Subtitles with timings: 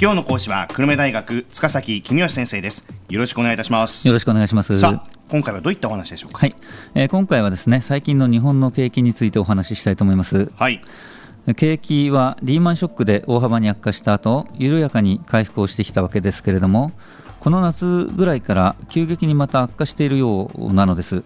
[0.00, 2.86] 今日の講師は久留米大学塚崎公義先生です。
[3.08, 4.06] よろしくお願いいたします。
[4.06, 4.72] よろしくお願いします。
[5.28, 6.38] 今回はどういったお話でしょうか？
[6.38, 6.54] はい、
[6.94, 10.52] えー、今回はですね最近の日本の景気についてお話ししたいと思います。
[10.54, 10.80] はい。
[11.56, 16.92] 景気はリーマンショックで大幅に悪化した後緩やかに回復をしてきたわけですけれども
[17.40, 21.24] この夏ぐらいから急激にまた悪化しているようなのです。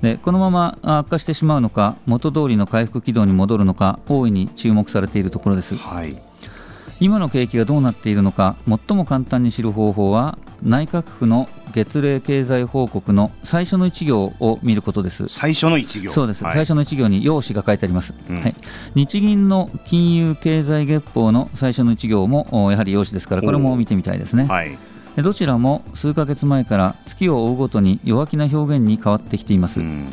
[0.00, 6.16] でこのまま悪化してしまうのか元通りの回復軌道に戻るのか大いに注目されているところです、はい、
[7.00, 15.28] 今の景気がどうなっているのか最も簡単に知る方法は内閣府の月例経済報告の最初の1行を見ることです。
[15.28, 16.10] 最初の1行。
[16.10, 18.54] そうです、はい、最初の1行に用紙が書いてあります、うん、はい、
[18.94, 24.78] 日銀の金融経済月報の最初の1行もやはり用紙ですからこれも見てみたいですね、はい、
[25.18, 30.08] どちらも数ヶ月前から月を追うごとに弱気な表現に変わってきています、うん。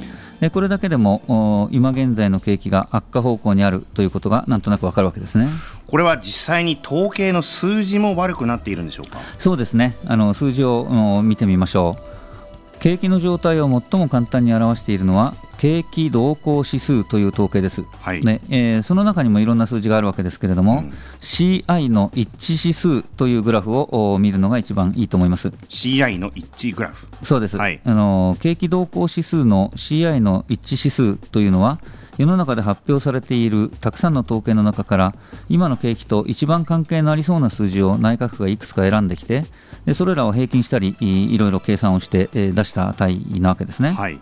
[0.52, 5.48] これだけでも今現在の景気が悪化方向にあるということがなんとなくわかるわけですね。
[5.94, 9.20] これは実際に統計の数字も悪くなっているんでしょうか？
[9.38, 9.96] そうですね。
[10.08, 12.80] あの数字を見てみましょう。
[12.80, 25.50] 景気の状態を最も簡単に表しているのは景気動向指数という統計です、はい、ねえー、その中にもいろんな数字があるわけですけれども、うん、CI の一致指数というグラフを見るのが一番いいと思います。
[25.70, 27.08] CI の一致グラフ。
[27.24, 31.80] そうです、はい、あの景気動向指数の CI の一致指数というのは
[32.18, 35.16] 世の中で発表されているたくさんの統計の中から
[35.50, 39.46] 今の景気と一番関係のありそうな数字を内閣府がいくつか選んできて
[39.86, 43.92] でそれらを平均したりいろいろ計算をして出した値なわけですね。
[43.92, 44.20] はい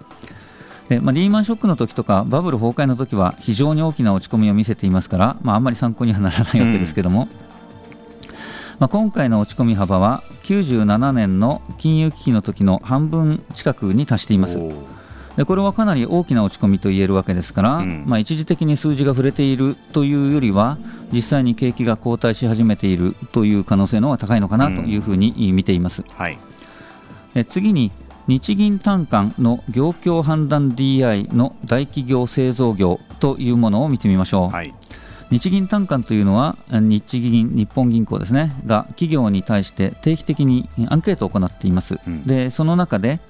[0.89, 7.29] でまあ、リーマンショックの時とかバブル崩壊の時は非常に大きな落ち込みを見せていますから、まあ、あんまり参考にはならないわけですけども、うん、
[8.79, 14.59] まあ、今回の落ち込み幅は97年の金融危機の時の半分近くに達しています。
[15.37, 20.77] でこれはかなり大きな落ち込みと言えるわけですから、うん、まあ、一時的に数字が触れているというよりは
[21.11, 26.01] 実際に景気が後退し始めているという可能性の方が高いのかなというふうに見ています。
[26.01, 26.37] うんはい、
[27.33, 27.91] で次に
[28.27, 34.49] 日銀短観の業況判断 DI の大企業製造業というものを見てみましょう。
[34.49, 34.73] はい。
[35.31, 43.21] 日銀短観というのは日銀、日本銀行ですねが企業に対して定期的にアンケートを行っています、うん、でその中で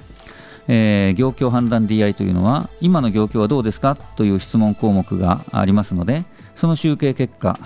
[0.74, 6.24] えー、業況判断 DI というのは今の業況はどうですかという質問項目がありますので
[6.56, 7.60] その集計結果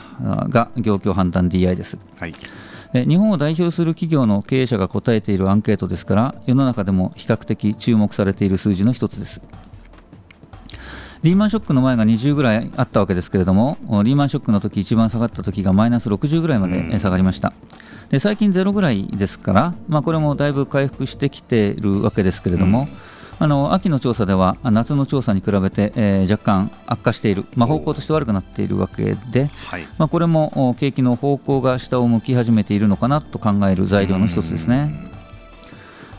[0.49, 2.33] が業況判断 DI です、はい、
[2.93, 9.39] 日本を代表する企業の経営者が答えているアンケートですから世の中でも比較的注目されている数字の一つです。
[11.21, 22.87] リーマンショックの前が20ぐらいあったわけですけれどもリーマンショックの時一番下がった時がマイナス60ぐらいまで下がりました、うんで最近ゼロぐらいですから、まあ、これもだいぶ回復してきているわけですけれども、うん、
[23.39, 35.15] あの秋の調査では夏の調査に比べて、えー、若干悪化している、まあ、方向として悪くなっているわけで、はい、まあ、これも景気の方向が下を向き始めているのかなと考える材料の一つですね。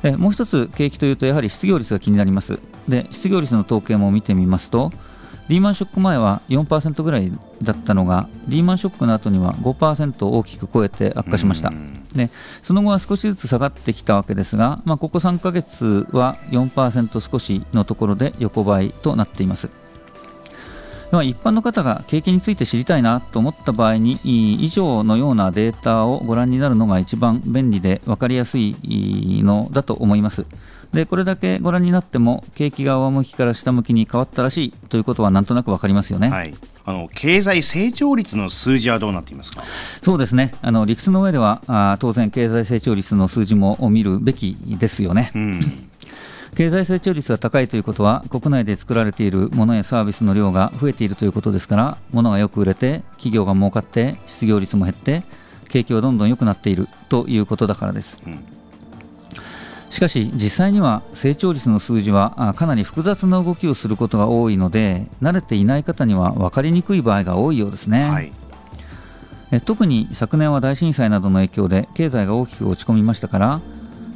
[0.02, 2.58] えもう一つ景気というとやはり失業率が気になります。
[2.88, 4.92] で失業率の統計も見てみますと
[5.48, 7.30] リーマンショック前は4%ぐらい
[7.62, 11.72] だったのがリーマンショックの後には5%を大きく超えて悪化しました、
[12.14, 12.30] で
[12.62, 19.70] その後は少しずつ下がってきたわけですが、まあ、ここ3ヶ月は4%少しのところで横ばいとなっています。
[21.12, 24.18] まあ、一般の方が景気について知りたいなと思った場合に
[24.64, 28.74] 以上のようなデータをご覧になるのが一番便利で分かりやすい
[29.44, 30.44] のだと思います。
[30.92, 36.30] でこれだけご覧になっても景気が上向きから下向きに変わったらしいということはなんとなく分かりますよね。
[36.30, 36.54] はい
[36.88, 39.64] あの経済成長率の数字はどうなっていますか？
[40.02, 45.32] そうですねあの理屈の上ではあ当然、経済成長率の数字も見るべきですよね。
[45.34, 45.60] うん
[46.54, 55.22] 経済成長率が高いということは国内で作られているものやサービスの量が増えているということですから物がよく売れて企業が儲かって失業率も減って
[55.69, 58.19] 景気はどんどん良くなっているということだからです。
[58.25, 58.56] うん
[59.91, 68.32] しかし実際には成長率の数字はかなり複雑な動きをすることが多いので慣れていない方には分かりにくい場合が多いようですね、はい、
[69.64, 73.61] 特に昨年は大震災などの影響で経済が大きく落ち込みましたから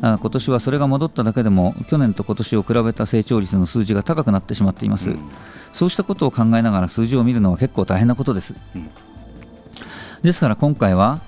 [0.02, 5.30] 今年はそれが戻っただけでも去年と今年を比べた成長率の数字が高くなってしまっています、うん、
[5.72, 8.90] そうしたことを考えながら数字を見るのは結構大変なことです、うん、
[10.22, 11.20] ですから今回は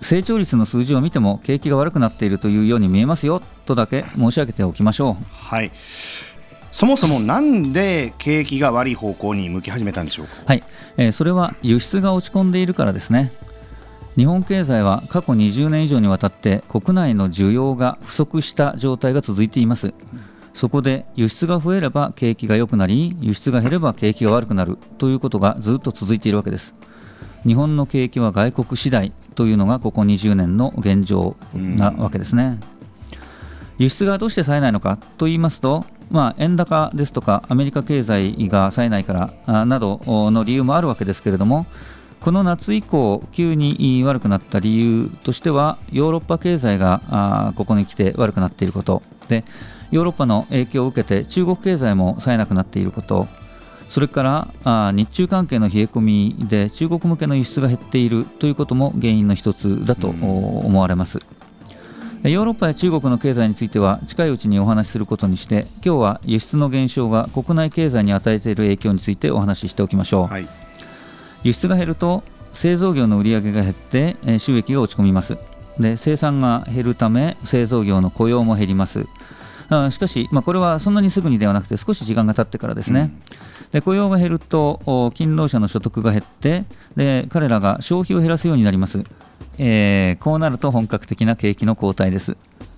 [0.00, 5.24] 成長率の数字を見ても景気が悪くなっているというように見えますよとだけ申し上げておきましょう。
[5.32, 5.72] はい
[6.76, 10.62] そもそもなんで景気が悪い方向に向き始めたんでしょうか、はい
[10.98, 13.32] えー、それは輸出が落ち込んでいるからですね。
[14.14, 19.94] 日本経済は過去20年以上にわたって国内の需要が不足した状態が続いています。
[20.52, 26.74] そこで輸出が増えれば景気が良くなり輸出が減れば景気が悪くなるということがずっと続いているわけです。
[27.46, 32.58] 日本の景気は外国次第というのがここ20年の現状なわけですね。
[33.78, 41.66] 輸出がどうして冴えないのかと言いますと、まあ、円高ですとかアメリカ経済が冴えないからなどの理由もあるわけですけれども
[42.20, 49.02] この夏以降急に悪くなった理由としてはヨーロッパ経済がここに来て悪くなっていること。
[49.28, 49.44] で
[49.90, 53.28] ヨーロッパの影響を受けて中国経済も冴えなくなっていること
[53.88, 61.20] それからあ日中関係の冷え込みで中国向けの輸出が減っているということも原因の一つだと思われます。
[62.22, 70.48] ヨーロッパや中国の経済については近いうちにお話しすることにして今日は輸出の減少が国内経済に与えている影響についてお話ししておきましょう、はい、
[71.44, 75.38] 輸出が減ると製造業の売り上げが減って収益が落ち込みます。
[75.78, 79.06] で生産が減るため製造業の雇用も減ります。
[79.68, 84.80] あしかし、まあ、これはそんなにすぐにではなくて少し時間が経ってからですね、うんで雇用が減ると
[85.14, 86.64] 勤労者の所得が減って
[86.96, 89.04] で彼らが消費を減らすようになります、
[89.58, 92.36] えー、こうなると本格的な景気の後退です。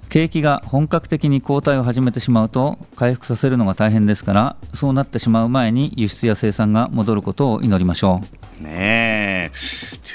[0.09, 8.23] 景気が本格的に後退を始めてしまうと回復させるのが大変ですからそうなってしまう前に輸出や生産が戻ることを祈りましょ
[8.61, 8.63] う。
[8.63, 9.53] ねえ。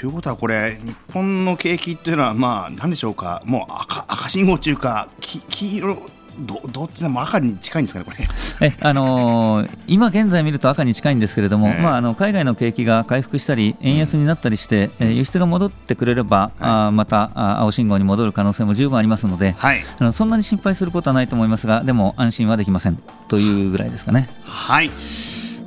[0.00, 3.42] ということはこれ日本の景気っていうのはまあ何でしょうか。
[3.44, 6.02] もう赤赤信号中か黄色
[6.38, 8.12] どどっちでも赤に近いんですかね、こ
[8.60, 8.68] れ。
[8.68, 22.98] え、あのー、今現在見ると赤に近いんですけれども、えー、まあ、あの海外の景気が回復したり、円安になったりして、え、うん、輸出が戻ってくれれば、はい、あまたあ青信号に戻る可能性も十分ありますので、はい、あのそんなに心配することはないと思いますが、でも安心はできません。
[23.28, 24.28] というぐらいですかね。
[24.44, 24.90] はい。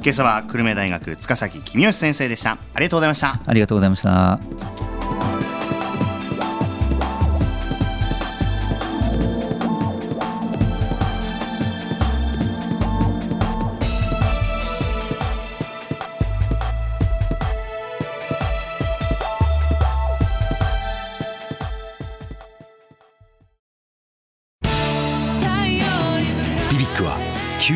[0.02, 2.58] 今朝は久留米大学塚崎公義先生でした。
[2.74, 3.40] ありがとうございました。
[3.46, 4.77] ありがとうございました